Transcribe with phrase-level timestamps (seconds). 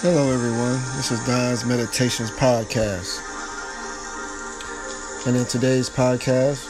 [0.00, 0.74] Hello, everyone.
[0.96, 3.18] This is Don's Meditations Podcast.
[5.26, 6.62] And in today's podcast,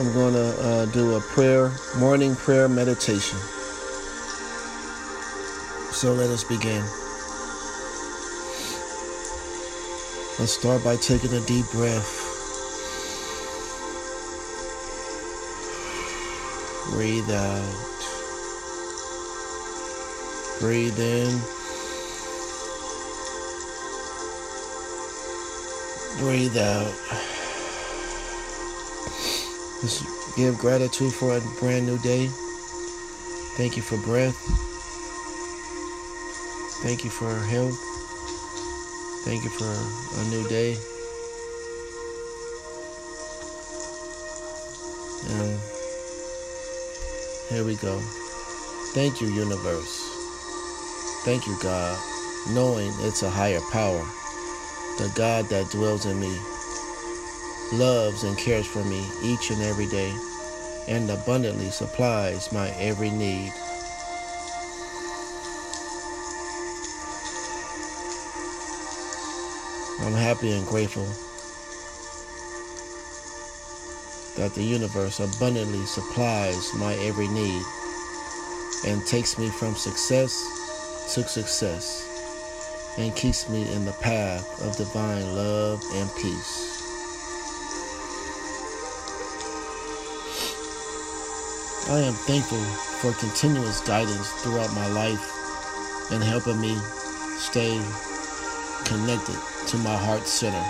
[0.00, 3.38] I'm going to uh, do a prayer, morning prayer meditation.
[5.92, 6.82] So let us begin.
[10.40, 12.24] Let's start by taking a deep breath.
[16.90, 17.95] Breathe out.
[20.60, 21.38] Breathe in.
[26.18, 26.92] Breathe out.
[29.82, 30.04] Just
[30.36, 32.28] give gratitude for a brand new day.
[33.56, 34.36] Thank you for breath.
[36.82, 37.78] Thank you for health.
[39.24, 40.76] Thank you for a new day.
[45.28, 45.60] And
[47.48, 47.98] here we go.
[48.94, 50.05] Thank you, universe.
[51.26, 51.98] Thank you, God,
[52.50, 54.06] knowing it's a higher power.
[54.96, 56.38] The God that dwells in me
[57.72, 60.14] loves and cares for me each and every day
[60.86, 63.52] and abundantly supplies my every need.
[70.06, 71.06] I'm happy and grateful
[74.36, 77.62] that the universe abundantly supplies my every need
[78.86, 80.52] and takes me from success
[81.14, 82.02] to success
[82.98, 86.76] and keeps me in the path of divine love and peace.
[91.88, 92.58] I am thankful
[93.00, 96.76] for continuous guidance throughout my life and helping me
[97.38, 97.80] stay
[98.84, 100.64] connected to my heart center.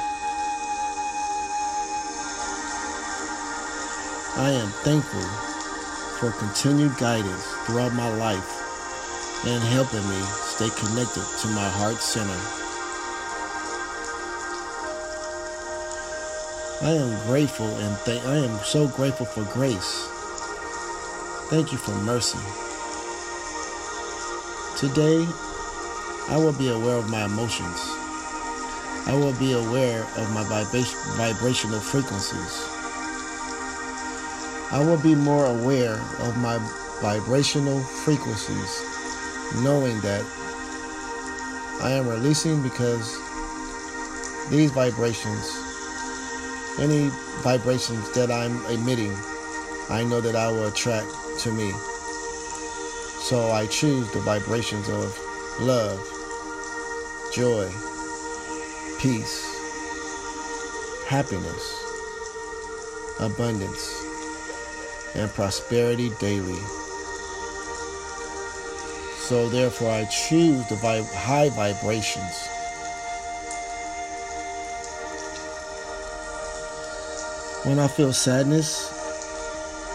[4.36, 5.22] I am thankful
[6.18, 8.55] for continued guidance throughout my life
[9.46, 12.34] and helping me stay connected to my heart center.
[16.82, 20.08] I am grateful and th- I am so grateful for grace.
[21.48, 22.40] Thank you for mercy.
[24.76, 25.24] Today,
[26.28, 27.78] I will be aware of my emotions.
[29.06, 32.66] I will be aware of my vibra- vibrational frequencies.
[34.72, 36.58] I will be more aware of my
[37.00, 38.95] vibrational frequencies
[39.54, 40.24] knowing that
[41.82, 43.16] I am releasing because
[44.50, 45.50] these vibrations,
[46.78, 47.10] any
[47.42, 49.14] vibrations that I'm emitting,
[49.88, 51.06] I know that I will attract
[51.40, 51.70] to me.
[53.20, 55.18] So I choose the vibrations of
[55.60, 56.00] love,
[57.32, 57.68] joy,
[59.00, 59.44] peace,
[61.06, 61.84] happiness,
[63.20, 64.02] abundance,
[65.14, 66.85] and prosperity daily.
[69.26, 72.46] So therefore, I choose the high vibrations.
[77.64, 78.86] When I feel sadness,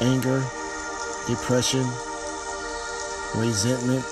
[0.01, 0.43] anger,
[1.29, 1.87] depression,
[3.37, 4.03] resentment,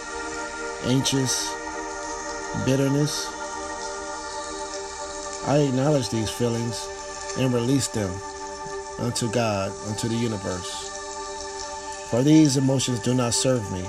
[0.85, 1.51] anxious,
[2.65, 3.27] bitterness,
[5.47, 6.87] I acknowledge these feelings
[7.37, 8.09] and release them
[8.99, 12.07] unto God, unto the universe.
[12.09, 13.83] For these emotions do not serve me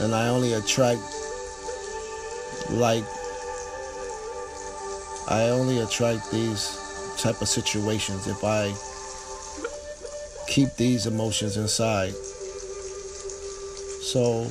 [0.00, 1.00] and I only attract
[2.70, 3.04] like
[5.28, 6.78] I only attract these
[7.18, 8.72] type of situations if I
[10.46, 12.12] keep these emotions inside.
[14.02, 14.46] So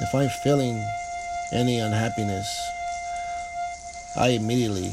[0.00, 0.82] if I'm feeling
[1.52, 2.48] any unhappiness,
[4.16, 4.90] I immediately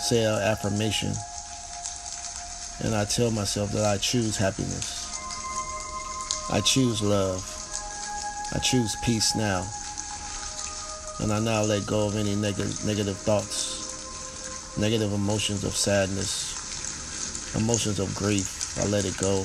[0.00, 1.12] say an affirmation
[2.84, 5.02] and I tell myself that I choose happiness.
[6.50, 7.55] I choose love.
[8.54, 9.66] I choose peace now.
[11.20, 17.98] And I now let go of any neg- negative thoughts, negative emotions of sadness, emotions
[17.98, 18.78] of grief.
[18.78, 19.44] I let it go.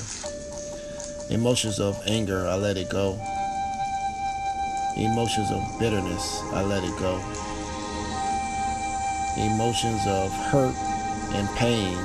[1.30, 3.18] Emotions of anger, I let it go.
[4.96, 7.16] Emotions of bitterness, I let it go.
[9.36, 10.76] Emotions of hurt
[11.34, 11.96] and pain,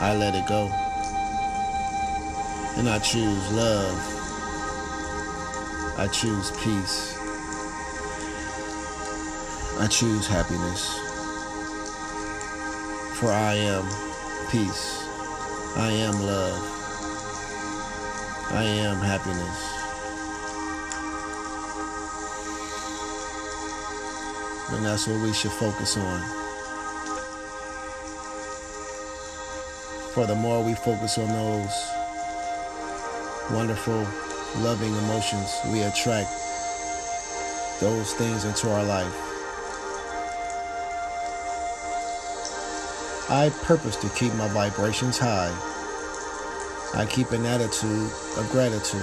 [0.00, 0.68] I let it go.
[2.76, 4.15] And I choose love
[5.98, 7.16] I choose peace.
[9.80, 10.98] I choose happiness.
[13.18, 13.84] For I am
[14.50, 15.02] peace.
[15.74, 16.76] I am love.
[18.52, 19.76] I am happiness.
[24.76, 26.20] And that's what we should focus on.
[30.12, 31.72] For the more we focus on those
[33.50, 34.25] wonderful
[34.58, 36.30] loving emotions, we attract
[37.80, 39.14] those things into our life.
[43.28, 45.52] I purpose to keep my vibrations high.
[46.94, 49.02] I keep an attitude of gratitude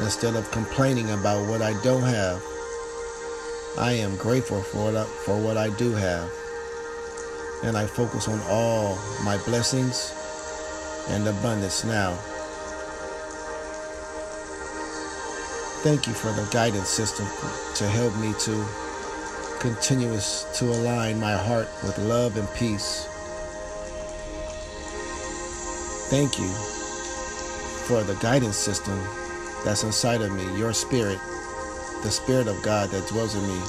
[0.00, 2.42] instead of complaining about what I don't have.
[3.78, 6.30] I am grateful for what for what I do have.
[7.64, 10.14] And I focus on all my blessings
[11.08, 12.18] and abundance now.
[15.82, 17.26] Thank you for the guidance system
[17.74, 18.64] to help me to
[19.58, 23.08] continuous to align my heart with love and peace.
[26.08, 26.46] Thank you
[27.88, 28.96] for the guidance system
[29.64, 31.18] that's inside of me, your spirit,
[32.04, 33.60] the spirit of God that dwells in me.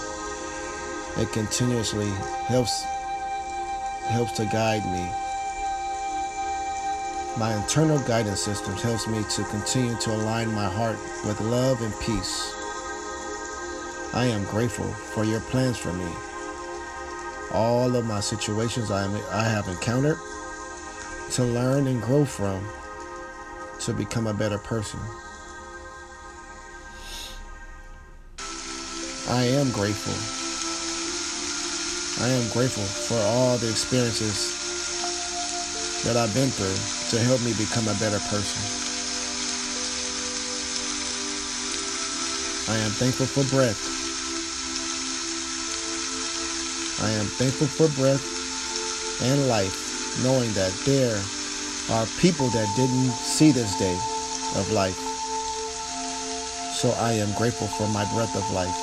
[1.17, 2.11] It continuously
[2.45, 2.83] helps
[4.05, 5.32] helps to guide me.
[7.35, 11.91] My internal guidance system helps me to continue to align my heart with love and
[11.99, 12.53] peace.
[14.13, 16.05] I am grateful for your plans for me.
[17.51, 20.17] All of my situations I, am, I have encountered
[21.31, 22.63] to learn and grow from
[23.79, 24.99] to become a better person.
[29.29, 30.13] I am grateful.
[32.23, 34.62] I am grateful for all the experiences
[36.03, 36.75] that I've been through
[37.11, 38.59] to help me become a better person.
[42.67, 43.79] I am thankful for breath.
[47.03, 48.23] I am thankful for breath
[49.23, 49.75] and life,
[50.23, 51.19] knowing that there
[51.91, 53.95] are people that didn't see this day
[54.59, 54.95] of life.
[56.75, 58.75] So I am grateful for my breath of life.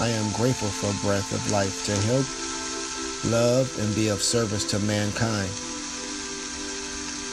[0.00, 2.26] I am grateful for breath of life to help,
[3.26, 5.50] love, and be of service to mankind.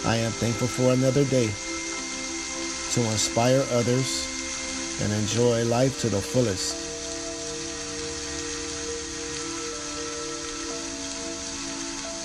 [0.05, 1.47] I am thankful for another day
[2.93, 4.27] to inspire others
[5.01, 6.85] and enjoy life to the fullest.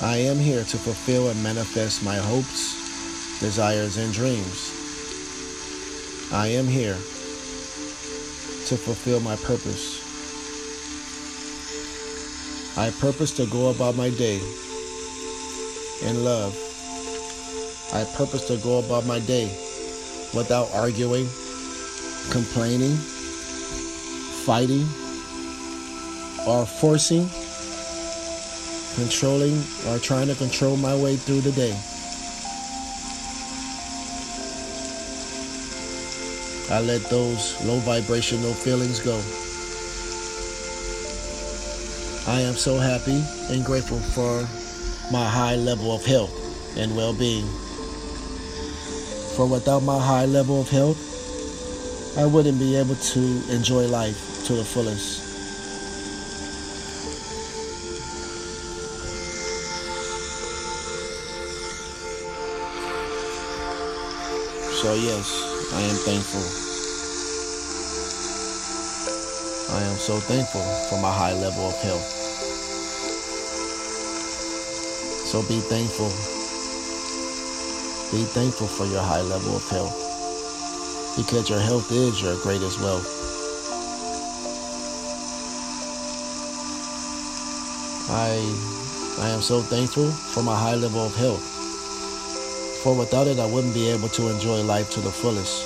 [0.03, 4.73] I am here to fulfill and manifest my hopes, desires, and dreams.
[6.33, 6.99] I am here
[8.67, 10.02] to fulfill my purpose.
[12.77, 14.41] I purpose to go about my day
[16.03, 16.57] in love.
[17.93, 19.47] I purpose to go about my day
[20.35, 21.29] without arguing,
[22.31, 22.97] complaining,
[24.47, 24.87] fighting,
[26.47, 27.29] or forcing
[28.95, 31.73] controlling or trying to control my way through the day.
[36.71, 39.21] I let those low vibrational feelings go.
[42.33, 44.41] I am so happy and grateful for
[45.13, 46.33] my high level of health
[46.79, 47.45] and well being.
[49.37, 50.97] For without my high level of health,
[52.17, 53.21] I wouldn't be able to
[53.51, 55.21] enjoy life to the fullest.
[64.81, 65.29] So, yes,
[65.75, 66.63] I am thankful.
[69.77, 72.22] I am so thankful for my high level of health.
[75.33, 76.13] So, be thankful.
[78.13, 79.97] Be thankful for your high level of health
[81.17, 83.09] because your health is your greatest wealth.
[88.11, 91.53] I, I am so thankful for my high level of health
[92.83, 95.65] for without it, I wouldn't be able to enjoy life to the fullest,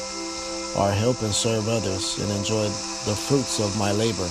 [0.77, 2.65] or help and serve others and enjoy
[3.09, 4.29] the fruits of my labor.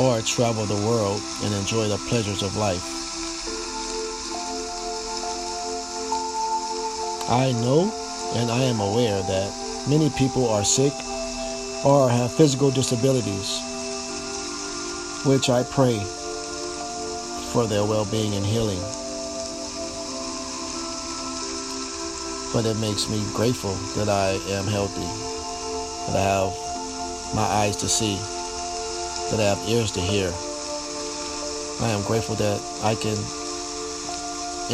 [0.00, 2.82] Or travel the world and enjoy the pleasures of life.
[7.28, 7.92] I know
[8.34, 10.94] and I am aware that many people are sick
[11.84, 13.60] or have physical disabilities
[15.26, 15.98] which I pray
[17.52, 18.80] for their well being and healing.
[22.54, 25.06] But it makes me grateful that I am healthy,
[26.06, 28.18] that I have my eyes to see,
[29.30, 30.32] that I have ears to hear.
[31.80, 33.16] I am grateful that I can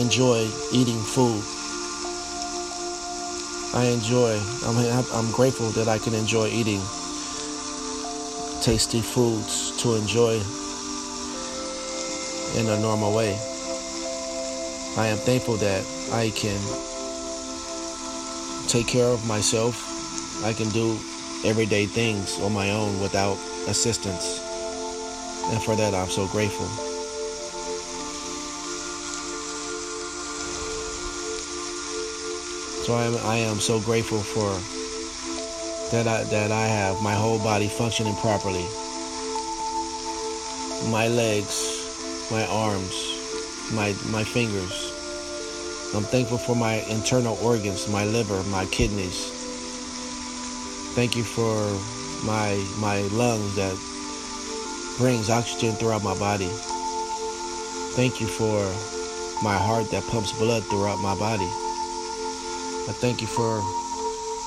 [0.00, 1.42] enjoy eating food.
[3.74, 6.80] I enjoy, I'm, I'm grateful that I can enjoy eating
[8.62, 10.40] tasty foods to enjoy
[12.58, 13.38] in a normal way.
[14.96, 16.58] I am thankful that I can
[18.66, 19.76] take care of myself.
[20.44, 20.98] I can do
[21.44, 23.36] everyday things on my own without
[23.68, 24.45] assistance.
[25.50, 26.66] And for that, I'm so grateful.
[32.84, 34.50] So I am, I am so grateful for
[35.90, 38.66] that I, that I have my whole body functioning properly.
[40.90, 42.94] My legs, my arms,
[43.72, 44.92] my, my fingers.
[45.94, 49.32] I'm thankful for my internal organs, my liver, my kidneys.
[50.94, 51.54] Thank you for
[52.26, 53.76] my my lungs that
[54.96, 56.48] brings oxygen throughout my body.
[57.96, 58.64] Thank you for
[59.42, 61.48] my heart that pumps blood throughout my body.
[62.88, 63.60] I thank you for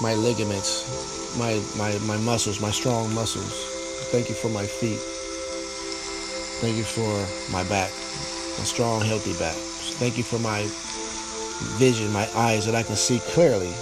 [0.02, 3.52] my ligaments, my, my, my muscles, my strong muscles.
[4.12, 5.00] Thank you for my feet.
[6.62, 7.92] Thank you for my back,
[8.58, 9.56] my strong, healthy back.
[10.00, 10.62] Thank you for my
[11.78, 13.74] vision, my eyes that I can see clearly.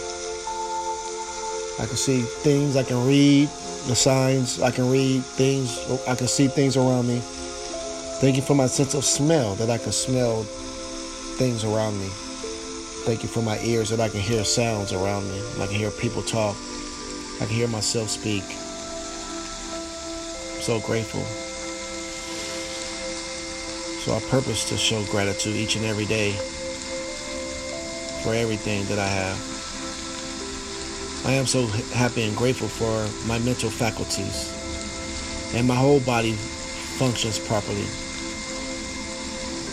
[1.80, 3.50] I can see things, I can read
[3.88, 7.22] the signs, I can read things, I can see things around me.
[8.20, 10.44] Thank you for my sense of smell that I can smell
[11.38, 12.10] things around me.
[13.06, 15.42] Thank you for my ears that I can hear sounds around me.
[15.62, 16.58] I can hear people talk.
[17.36, 18.44] I can hear myself speak.
[20.56, 21.24] I'm so grateful.
[24.04, 26.32] So I purpose to show gratitude each and every day
[28.24, 29.57] for everything that I have.
[31.26, 34.54] I am so happy and grateful for my mental faculties
[35.56, 37.86] and my whole body functions properly.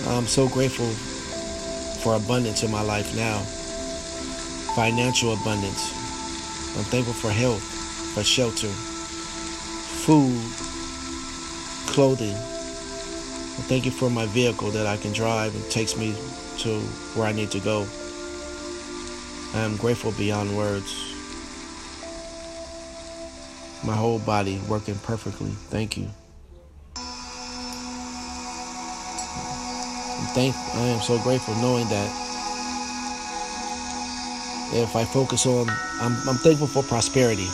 [0.06, 0.90] I'm so grateful
[2.02, 3.38] for abundance in my life now.
[4.74, 5.92] Financial abundance.
[6.76, 7.62] I'm thankful for health,
[8.14, 8.68] for shelter,
[10.04, 10.36] food,
[11.86, 12.34] clothing.
[12.34, 16.14] I thank you for my vehicle that I can drive and takes me
[16.58, 16.80] to
[17.14, 17.86] where I need to go.
[19.54, 21.13] I am grateful beyond words.
[23.84, 25.50] My whole body working perfectly.
[25.70, 26.08] Thank you.
[30.34, 32.10] thank I am so grateful knowing that
[34.74, 35.68] if I focus on
[36.00, 37.46] I'm, I'm thankful for prosperity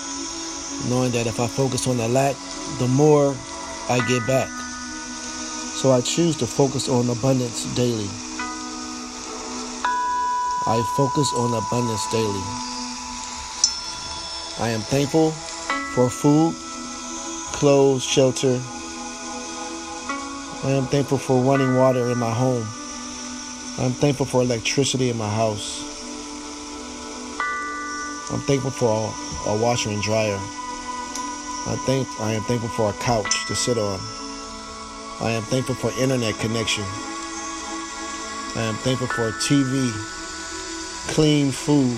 [0.89, 2.35] knowing that if I focus on the lack
[2.79, 3.37] the more
[3.91, 4.49] I get back
[5.77, 8.09] so I choose to focus on abundance daily
[10.67, 12.45] I focus on abundance daily
[14.59, 15.35] I am thankful
[15.95, 16.55] for food
[17.53, 18.61] clothes shelter
[20.63, 22.67] I am thankful for running water in my home.
[23.79, 25.81] I'm thankful for electricity in my house.
[28.31, 29.15] I'm thankful for
[29.51, 30.37] a, washer and dryer.
[30.37, 33.99] I think I am thankful for a couch to sit on.
[35.23, 36.85] I am thankful for internet connection.
[38.55, 39.91] I am thankful for TV,
[41.15, 41.97] clean food.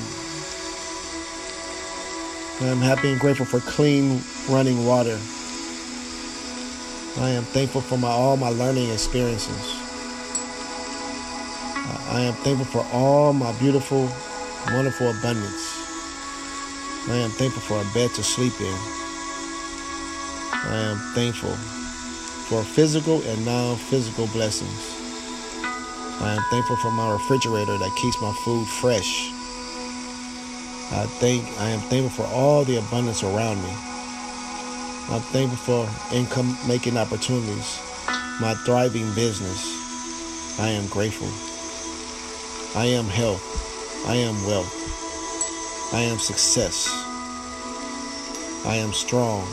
[2.62, 5.18] I am happy and grateful for clean running water.
[7.18, 9.82] I am thankful for my, all my learning experiences.
[12.08, 14.08] I am thankful for all my beautiful,
[14.72, 15.76] wonderful abundance.
[17.08, 18.78] I am thankful for a bed to sleep in.
[20.52, 21.56] I am thankful
[22.46, 25.02] for physical and non physical blessings.
[26.20, 29.32] I am thankful for my refrigerator that keeps my food fresh.
[30.94, 33.70] I think I am thankful for all the abundance around me.
[35.08, 37.80] I'm thankful for income making opportunities,
[38.40, 39.64] my thriving business.
[40.60, 41.28] I am grateful.
[42.78, 43.42] I am health.
[44.06, 44.72] I am wealth.
[45.94, 46.88] I am success.
[48.66, 49.46] I am strong.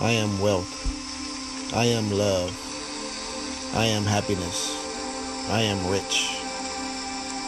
[0.00, 1.72] I am wealth.
[1.74, 2.52] I am love.
[3.74, 4.72] I am happiness.
[5.50, 6.36] I am rich.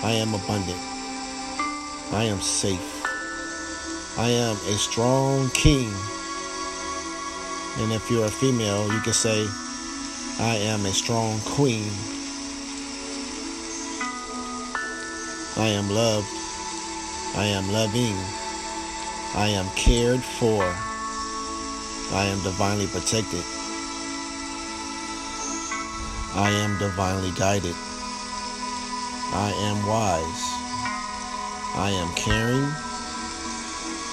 [0.03, 0.88] I am abundant.
[2.13, 3.05] I am safe.
[4.19, 5.93] I am a strong king
[7.81, 9.47] and if you're a female, you can say,
[10.41, 11.89] I am a strong queen.
[15.57, 16.27] I am loved.
[17.37, 18.17] I am loving.
[19.37, 20.65] I am cared for.
[22.17, 23.45] I am divinely protected.
[26.35, 27.77] I am divinely guided.
[29.33, 30.58] I am wise.
[31.79, 32.67] I am caring.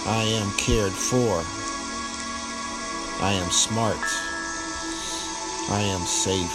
[0.05, 1.43] I am cared for.
[3.25, 3.97] I am smart.
[5.71, 6.53] I am safe.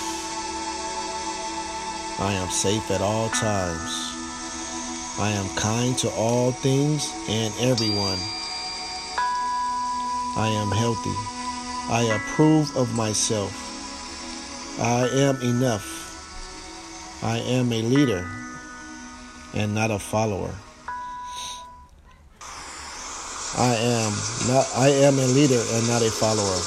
[2.21, 3.91] I am safe at all times.
[5.19, 8.19] I am kind to all things and everyone.
[10.37, 11.17] I am healthy.
[11.91, 13.51] I approve of myself.
[14.81, 15.89] I am enough.
[17.25, 18.31] I am a leader
[19.55, 20.55] and not a follower.
[23.59, 24.13] I am
[24.49, 26.61] not I am a leader and not a follower.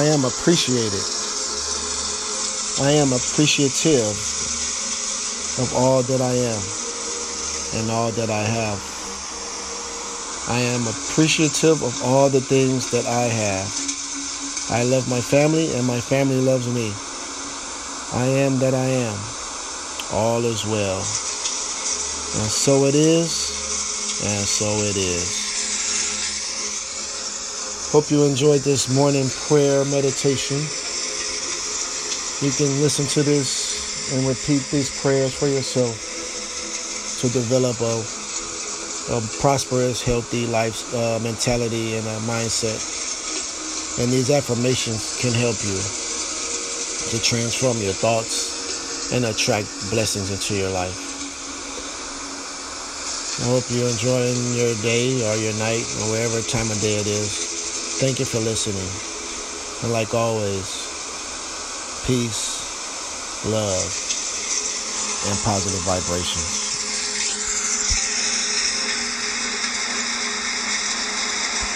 [0.00, 1.02] I am appreciated.
[2.82, 4.06] I am appreciative
[5.60, 6.62] of all that I am.
[7.74, 8.80] and all that I have.
[10.48, 13.68] I am appreciative of all the things that I have.
[14.70, 16.92] I love my family and my family loves me.
[18.12, 19.18] I am that I am.
[20.12, 20.98] All is well.
[22.38, 23.41] And so it is,
[24.24, 25.42] and so it is.
[27.90, 30.56] Hope you enjoyed this morning prayer meditation.
[32.40, 35.92] You can listen to this and repeat these prayers for yourself
[37.20, 37.94] to develop a,
[39.14, 42.78] a prosperous, healthy life uh, mentality and a mindset.
[44.00, 45.76] And these affirmations can help you
[47.10, 51.11] to transform your thoughts and attract blessings into your life.
[53.42, 57.08] I hope you're enjoying your day or your night or wherever time of day it
[57.08, 57.98] is.
[57.98, 58.86] Thank you for listening.
[59.82, 60.70] And like always,
[62.06, 63.82] peace, love,
[65.26, 66.61] and positive vibrations.